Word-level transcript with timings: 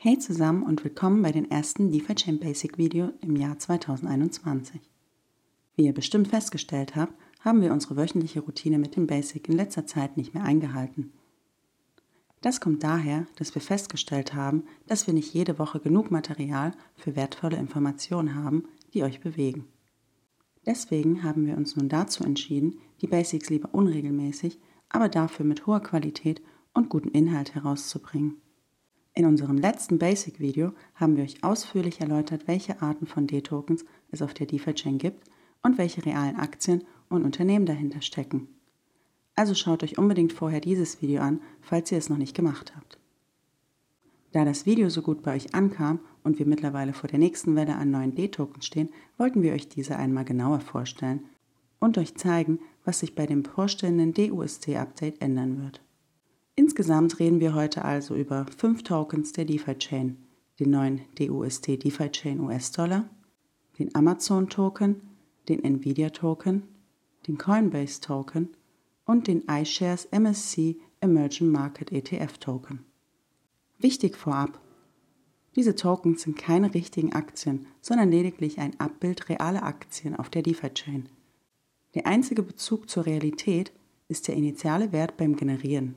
Hey 0.00 0.16
zusammen 0.16 0.62
und 0.62 0.84
willkommen 0.84 1.22
bei 1.22 1.32
den 1.32 1.50
ersten 1.50 1.90
DeFi 1.90 2.14
Chain 2.14 2.38
Basic 2.38 2.78
Video 2.78 3.10
im 3.20 3.34
Jahr 3.34 3.58
2021. 3.58 4.80
Wie 5.74 5.86
ihr 5.86 5.92
bestimmt 5.92 6.28
festgestellt 6.28 6.94
habt, 6.94 7.14
haben 7.40 7.62
wir 7.62 7.72
unsere 7.72 7.96
wöchentliche 7.96 8.38
Routine 8.38 8.78
mit 8.78 8.94
dem 8.94 9.08
Basic 9.08 9.48
in 9.48 9.56
letzter 9.56 9.86
Zeit 9.86 10.16
nicht 10.16 10.34
mehr 10.34 10.44
eingehalten. 10.44 11.12
Das 12.42 12.60
kommt 12.60 12.84
daher, 12.84 13.26
dass 13.34 13.56
wir 13.56 13.60
festgestellt 13.60 14.34
haben, 14.34 14.62
dass 14.86 15.08
wir 15.08 15.14
nicht 15.14 15.34
jede 15.34 15.58
Woche 15.58 15.80
genug 15.80 16.12
Material 16.12 16.70
für 16.94 17.16
wertvolle 17.16 17.56
Informationen 17.56 18.36
haben, 18.36 18.68
die 18.94 19.02
euch 19.02 19.18
bewegen. 19.18 19.66
Deswegen 20.64 21.24
haben 21.24 21.44
wir 21.44 21.56
uns 21.56 21.74
nun 21.74 21.88
dazu 21.88 22.22
entschieden, 22.22 22.76
die 23.00 23.08
Basics 23.08 23.50
lieber 23.50 23.74
unregelmäßig, 23.74 24.60
aber 24.90 25.08
dafür 25.08 25.44
mit 25.44 25.66
hoher 25.66 25.80
Qualität 25.80 26.40
und 26.72 26.88
gutem 26.88 27.10
Inhalt 27.10 27.56
herauszubringen. 27.56 28.40
In 29.18 29.26
unserem 29.26 29.58
letzten 29.58 29.98
Basic-Video 29.98 30.70
haben 30.94 31.16
wir 31.16 31.24
euch 31.24 31.42
ausführlich 31.42 32.00
erläutert, 32.00 32.46
welche 32.46 32.80
Arten 32.82 33.04
von 33.04 33.26
D-Tokens 33.26 33.84
es 34.12 34.22
auf 34.22 34.32
der 34.32 34.46
DeFi-Chain 34.46 34.98
gibt 34.98 35.28
und 35.64 35.76
welche 35.76 36.06
realen 36.06 36.36
Aktien 36.36 36.84
und 37.08 37.24
Unternehmen 37.24 37.66
dahinter 37.66 38.00
stecken. 38.00 38.46
Also 39.34 39.56
schaut 39.56 39.82
euch 39.82 39.98
unbedingt 39.98 40.32
vorher 40.32 40.60
dieses 40.60 41.02
Video 41.02 41.20
an, 41.20 41.40
falls 41.60 41.90
ihr 41.90 41.98
es 41.98 42.08
noch 42.08 42.16
nicht 42.16 42.36
gemacht 42.36 42.74
habt. 42.76 43.00
Da 44.30 44.44
das 44.44 44.66
Video 44.66 44.88
so 44.88 45.02
gut 45.02 45.24
bei 45.24 45.34
euch 45.34 45.52
ankam 45.52 45.98
und 46.22 46.38
wir 46.38 46.46
mittlerweile 46.46 46.92
vor 46.92 47.08
der 47.08 47.18
nächsten 47.18 47.56
Welle 47.56 47.74
an 47.74 47.90
neuen 47.90 48.14
D-Tokens 48.14 48.66
stehen, 48.66 48.90
wollten 49.16 49.42
wir 49.42 49.52
euch 49.52 49.68
diese 49.68 49.96
einmal 49.96 50.26
genauer 50.26 50.60
vorstellen 50.60 51.24
und 51.80 51.98
euch 51.98 52.14
zeigen, 52.14 52.60
was 52.84 53.00
sich 53.00 53.16
bei 53.16 53.26
dem 53.26 53.44
vorstellenden 53.44 54.14
DUST-Update 54.14 55.20
ändern 55.20 55.60
wird. 55.60 55.82
Insgesamt 56.58 57.20
reden 57.20 57.38
wir 57.38 57.54
heute 57.54 57.84
also 57.84 58.16
über 58.16 58.44
fünf 58.56 58.82
Tokens 58.82 59.30
der 59.30 59.44
DeFi-Chain, 59.44 60.16
den 60.58 60.70
neuen 60.70 61.02
DUST 61.16 61.68
DeFi-Chain 61.68 62.40
US-Dollar, 62.40 63.08
den 63.78 63.94
Amazon-Token, 63.94 65.00
den 65.48 65.62
Nvidia-Token, 65.62 66.64
den 67.28 67.38
Coinbase-Token 67.38 68.48
und 69.04 69.28
den 69.28 69.44
iShares 69.48 70.06
MSC 70.06 70.80
Emerging 71.00 71.52
Market 71.52 71.92
ETF-Token. 71.92 72.80
Wichtig 73.78 74.16
vorab, 74.16 74.60
diese 75.54 75.76
Tokens 75.76 76.22
sind 76.22 76.36
keine 76.36 76.74
richtigen 76.74 77.12
Aktien, 77.12 77.66
sondern 77.80 78.10
lediglich 78.10 78.58
ein 78.58 78.80
Abbild 78.80 79.28
realer 79.28 79.62
Aktien 79.62 80.16
auf 80.16 80.28
der 80.28 80.42
DeFi-Chain. 80.42 81.08
Der 81.94 82.08
einzige 82.08 82.42
Bezug 82.42 82.90
zur 82.90 83.06
Realität 83.06 83.70
ist 84.08 84.26
der 84.26 84.34
initiale 84.34 84.90
Wert 84.90 85.16
beim 85.16 85.36
Generieren. 85.36 85.94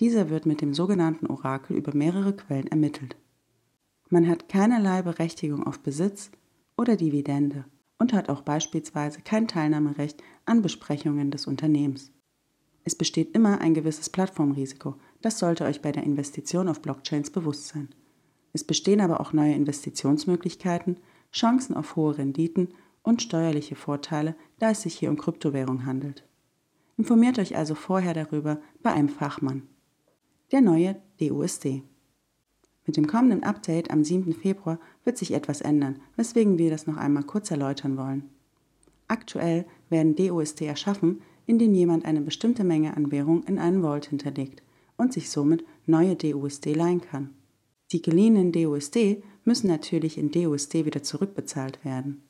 Dieser 0.00 0.30
wird 0.30 0.46
mit 0.46 0.60
dem 0.60 0.74
sogenannten 0.74 1.26
Orakel 1.26 1.76
über 1.76 1.94
mehrere 1.94 2.34
Quellen 2.34 2.68
ermittelt. 2.68 3.16
Man 4.10 4.28
hat 4.28 4.48
keinerlei 4.48 5.02
Berechtigung 5.02 5.66
auf 5.66 5.80
Besitz 5.80 6.30
oder 6.76 6.96
Dividende 6.96 7.64
und 7.98 8.12
hat 8.12 8.28
auch 8.28 8.42
beispielsweise 8.42 9.20
kein 9.22 9.48
Teilnahmerecht 9.48 10.22
an 10.44 10.62
Besprechungen 10.62 11.30
des 11.30 11.46
Unternehmens. 11.46 12.12
Es 12.84 12.94
besteht 12.94 13.34
immer 13.34 13.60
ein 13.60 13.74
gewisses 13.74 14.08
Plattformrisiko, 14.08 14.94
das 15.20 15.38
sollte 15.38 15.64
euch 15.64 15.82
bei 15.82 15.92
der 15.92 16.04
Investition 16.04 16.68
auf 16.68 16.80
Blockchains 16.80 17.30
bewusst 17.30 17.68
sein. 17.68 17.88
Es 18.52 18.64
bestehen 18.64 19.00
aber 19.00 19.20
auch 19.20 19.32
neue 19.32 19.54
Investitionsmöglichkeiten, 19.54 20.98
Chancen 21.32 21.76
auf 21.76 21.96
hohe 21.96 22.16
Renditen 22.16 22.68
und 23.02 23.20
steuerliche 23.20 23.74
Vorteile, 23.74 24.36
da 24.58 24.70
es 24.70 24.82
sich 24.82 24.94
hier 24.94 25.10
um 25.10 25.18
Kryptowährung 25.18 25.84
handelt. 25.84 26.24
Informiert 26.96 27.38
euch 27.38 27.56
also 27.56 27.74
vorher 27.74 28.14
darüber 28.14 28.60
bei 28.82 28.92
einem 28.92 29.08
Fachmann. 29.08 29.64
Der 30.50 30.62
neue 30.62 30.96
DUSD. 31.20 31.82
Mit 32.86 32.96
dem 32.96 33.06
kommenden 33.06 33.42
Update 33.42 33.90
am 33.90 34.02
7. 34.02 34.32
Februar 34.32 34.80
wird 35.04 35.18
sich 35.18 35.32
etwas 35.32 35.60
ändern, 35.60 36.00
weswegen 36.16 36.56
wir 36.56 36.70
das 36.70 36.86
noch 36.86 36.96
einmal 36.96 37.24
kurz 37.24 37.50
erläutern 37.50 37.98
wollen. 37.98 38.30
Aktuell 39.08 39.66
werden 39.90 40.16
DUSD 40.16 40.62
erschaffen, 40.62 41.20
indem 41.44 41.74
jemand 41.74 42.06
eine 42.06 42.22
bestimmte 42.22 42.64
Menge 42.64 42.96
an 42.96 43.12
Währung 43.12 43.42
in 43.44 43.58
einen 43.58 43.82
Vault 43.82 44.06
hinterlegt 44.06 44.62
und 44.96 45.12
sich 45.12 45.28
somit 45.28 45.66
neue 45.84 46.16
DUSD 46.16 46.72
leihen 46.72 47.02
kann. 47.02 47.34
Die 47.92 48.00
geliehenen 48.00 48.50
DUSD 48.50 49.22
müssen 49.44 49.66
natürlich 49.66 50.16
in 50.16 50.30
DUSD 50.30 50.86
wieder 50.86 51.02
zurückbezahlt 51.02 51.84
werden. 51.84 52.22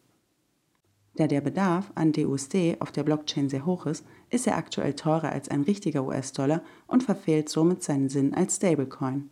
Da 1.19 1.27
der 1.27 1.41
Bedarf 1.41 1.91
an 1.97 2.12
DUSD 2.12 2.77
auf 2.79 2.93
der 2.93 3.03
Blockchain 3.03 3.49
sehr 3.49 3.67
hoch 3.67 3.87
ist, 3.87 4.05
ist 4.31 4.47
er 4.47 4.56
aktuell 4.56 4.95
teurer 4.95 5.33
als 5.33 5.49
ein 5.49 5.62
richtiger 5.62 6.05
US-Dollar 6.06 6.62
und 6.87 7.03
verfehlt 7.03 7.49
somit 7.49 7.83
seinen 7.83 8.09
Sinn 8.09 8.34
als 8.34 8.55
Stablecoin. 8.55 9.28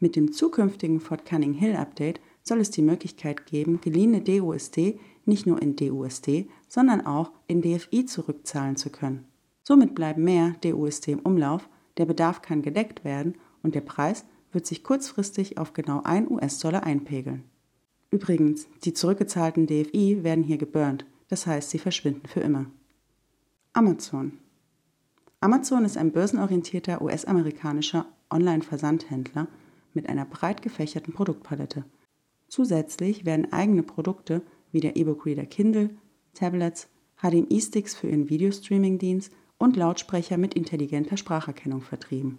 Mit 0.00 0.16
dem 0.16 0.32
zukünftigen 0.32 1.00
Fort 1.00 1.26
Cunning 1.26 1.52
Hill 1.52 1.76
Update 1.76 2.22
soll 2.42 2.60
es 2.60 2.70
die 2.70 2.80
Möglichkeit 2.80 3.44
geben, 3.44 3.82
geliehene 3.82 4.22
DUSD 4.22 4.98
nicht 5.26 5.44
nur 5.44 5.60
in 5.60 5.76
DUSD, 5.76 6.48
sondern 6.68 7.04
auch 7.04 7.32
in 7.48 7.60
DFI 7.60 8.06
zurückzahlen 8.06 8.76
zu 8.76 8.88
können. 8.88 9.26
Somit 9.64 9.94
bleiben 9.94 10.24
mehr 10.24 10.54
DUSD 10.64 11.08
im 11.08 11.18
Umlauf, 11.18 11.68
der 11.98 12.06
Bedarf 12.06 12.40
kann 12.40 12.62
gedeckt 12.62 13.04
werden 13.04 13.34
und 13.62 13.74
der 13.74 13.82
Preis 13.82 14.24
wird 14.52 14.66
sich 14.66 14.82
kurzfristig 14.84 15.58
auf 15.58 15.74
genau 15.74 16.00
1 16.02 16.30
US-Dollar 16.30 16.84
einpegeln. 16.84 17.44
Übrigens, 18.10 18.66
die 18.84 18.94
zurückgezahlten 18.94 19.66
DFI 19.66 20.24
werden 20.24 20.44
hier 20.44 20.58
geburnt, 20.58 21.04
das 21.28 21.46
heißt, 21.46 21.70
sie 21.70 21.78
verschwinden 21.78 22.26
für 22.26 22.40
immer. 22.40 22.66
Amazon. 23.74 24.32
Amazon 25.40 25.84
ist 25.84 25.96
ein 25.96 26.10
börsenorientierter 26.12 27.02
US-amerikanischer 27.02 28.06
Online-Versandhändler 28.30 29.46
mit 29.94 30.08
einer 30.08 30.24
breit 30.24 30.62
gefächerten 30.62 31.12
Produktpalette. 31.12 31.84
Zusätzlich 32.48 33.24
werden 33.24 33.52
eigene 33.52 33.82
Produkte 33.82 34.42
wie 34.72 34.80
der 34.80 34.96
E-Book-Reader 34.96 35.46
Kindle, 35.46 35.90
Tablets, 36.34 36.88
HDMI-Sticks 37.20 37.94
für 37.94 38.08
ihren 38.08 38.30
Videostreaming-Dienst 38.30 39.32
und 39.58 39.76
Lautsprecher 39.76 40.38
mit 40.38 40.54
intelligenter 40.54 41.16
Spracherkennung 41.16 41.82
vertrieben. 41.82 42.38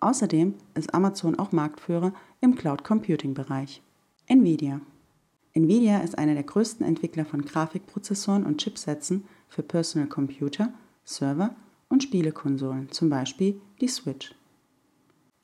Außerdem 0.00 0.54
ist 0.74 0.94
Amazon 0.94 1.38
auch 1.38 1.52
Marktführer 1.52 2.12
im 2.40 2.54
Cloud 2.54 2.84
Computing 2.84 3.34
Bereich. 3.34 3.82
Nvidia. 4.28 4.80
Nvidia 5.54 6.00
ist 6.00 6.18
einer 6.18 6.34
der 6.34 6.42
größten 6.42 6.84
Entwickler 6.84 7.24
von 7.24 7.44
Grafikprozessoren 7.44 8.44
und 8.44 8.60
Chipsätzen 8.60 9.24
für 9.48 9.62
Personal 9.62 10.08
Computer, 10.08 10.72
Server 11.04 11.54
und 11.88 12.02
Spielekonsolen, 12.02 12.90
zum 12.90 13.08
Beispiel 13.08 13.60
die 13.80 13.86
Switch. 13.86 14.34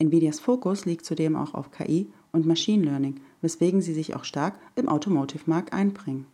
Nvidias 0.00 0.40
Fokus 0.40 0.84
liegt 0.84 1.04
zudem 1.04 1.36
auch 1.36 1.54
auf 1.54 1.70
KI 1.70 2.12
und 2.32 2.44
Machine 2.44 2.84
Learning, 2.84 3.20
weswegen 3.40 3.80
sie 3.80 3.94
sich 3.94 4.16
auch 4.16 4.24
stark 4.24 4.58
im 4.74 4.88
Automotive-Markt 4.88 5.72
einbringen. 5.72 6.26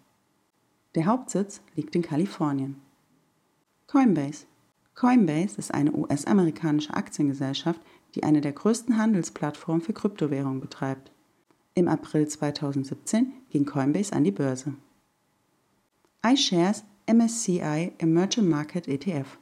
Der 0.95 1.05
Hauptsitz 1.05 1.61
liegt 1.77 1.95
in 1.95 2.03
Kalifornien. 2.03 2.77
Coinbase. 3.89 4.47
Coinbase 4.95 5.59
ist 5.59 5.75
eine 5.75 5.93
US-amerikanische 5.93 6.95
Aktiengesellschaft, 6.95 7.83
die 8.15 8.23
eine 8.23 8.41
der 8.41 8.53
größten 8.53 8.97
Handelsplattformen 8.97 9.83
für 9.83 9.93
Kryptowährungen 9.93 10.61
betreibt. 10.61 11.13
Im 11.79 11.87
April 11.87 12.27
2017 12.27 13.33
ging 13.51 13.65
Coinbase 13.65 14.13
an 14.13 14.25
die 14.25 14.33
Börse. 14.33 14.75
iShares 16.27 16.83
MSCI 17.07 17.93
Emerging 17.99 18.49
Market 18.49 18.89
ETF. 18.89 19.39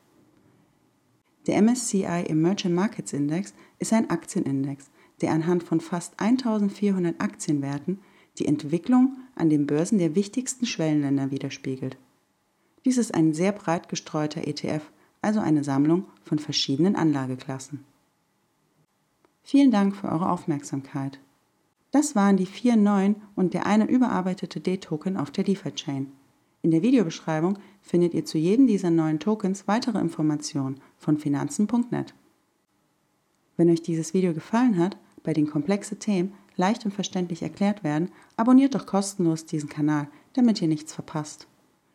Der 1.47 1.63
MSCI 1.63 2.27
Emerging 2.29 2.75
Markets 2.75 3.15
Index 3.15 3.55
ist 3.79 3.95
ein 3.95 4.11
Aktienindex, 4.11 4.91
der 5.23 5.31
anhand 5.31 5.63
von 5.63 5.81
fast 5.81 6.21
1400 6.21 7.19
Aktienwerten 7.23 8.01
die 8.39 8.45
Entwicklung 8.45 9.17
an 9.35 9.49
den 9.49 9.67
Börsen 9.67 9.97
der 9.97 10.15
wichtigsten 10.15 10.67
Schwellenländer 10.67 11.31
widerspiegelt. 11.31 11.97
Dies 12.85 12.99
ist 12.99 13.15
ein 13.15 13.33
sehr 13.33 13.53
breit 13.53 13.89
gestreuter 13.89 14.47
ETF, 14.47 14.83
also 15.23 15.41
eine 15.41 15.65
Sammlung 15.65 16.05
von 16.23 16.39
verschiedenen 16.39 16.97
Anlageklassen. 16.97 17.87
Vielen 19.43 19.71
Dank 19.71 19.97
für 19.97 20.09
eure 20.09 20.29
Aufmerksamkeit. 20.29 21.19
Das 21.97 22.15
waren 22.15 22.37
die 22.37 22.45
vier 22.45 22.77
neuen 22.77 23.17
und 23.37 23.55
der 23.55 23.65
eine 23.65 23.87
überarbeitete 23.87 24.61
D-Token 24.61 25.17
auf 25.17 25.31
der 25.31 25.45
DeFi-Chain. 25.45 26.13
In 26.61 26.71
der 26.71 26.83
Videobeschreibung 26.83 27.59
findet 27.81 28.13
ihr 28.13 28.27
zu 28.27 28.37
jedem 28.37 28.67
dieser 28.67 28.91
neuen 28.91 29.19
Tokens 29.19 29.67
weitere 29.67 29.99
Informationen 29.99 30.79
von 30.99 31.17
finanzen.net. 31.17 32.13
Wenn 33.57 33.71
euch 33.71 33.81
dieses 33.81 34.13
Video 34.13 34.35
gefallen 34.35 34.77
hat, 34.77 34.99
bei 35.23 35.33
dem 35.33 35.49
komplexe 35.49 35.99
Themen 35.99 36.35
leicht 36.57 36.85
und 36.85 36.93
verständlich 36.93 37.41
erklärt 37.41 37.83
werden, 37.83 38.11
abonniert 38.37 38.75
doch 38.75 38.85
kostenlos 38.85 39.47
diesen 39.47 39.71
Kanal, 39.71 40.09
damit 40.35 40.61
ihr 40.61 40.69
nichts 40.69 40.93
verpasst. 40.93 41.49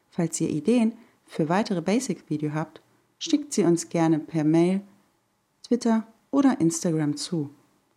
Falls 0.10 0.42
ihr 0.42 0.50
Ideen 0.50 0.94
für 1.26 1.48
weitere 1.48 1.84
Basic-Video 1.84 2.56
habt, 2.56 2.82
schickt 3.20 3.54
sie 3.54 3.66
uns 3.66 3.90
gerne 3.90 4.18
per 4.18 4.46
Mail, 4.46 4.82
Twitter 5.62 6.08
oder 6.32 6.60
Instagram 6.60 7.18
zu. 7.18 7.52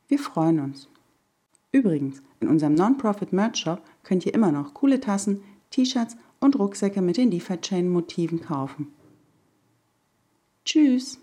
Wir 0.06 0.18
freuen 0.18 0.60
uns. 0.60 0.90
Übrigens, 1.74 2.22
in 2.38 2.46
unserem 2.46 2.74
Non-Profit 2.74 3.32
Merch 3.32 3.56
Shop 3.56 3.82
könnt 4.04 4.24
ihr 4.24 4.32
immer 4.32 4.52
noch 4.52 4.74
coole 4.74 5.00
Tassen, 5.00 5.42
T-Shirts 5.70 6.16
und 6.38 6.56
Rucksäcke 6.56 7.02
mit 7.02 7.16
den 7.16 7.32
DeFi-Chain-Motiven 7.32 8.40
kaufen. 8.40 8.92
Tschüss! 10.64 11.18